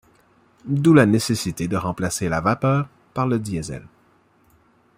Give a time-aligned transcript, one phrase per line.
[0.65, 3.85] D'où la nécessité de remplacer la vapeur par le Diesel.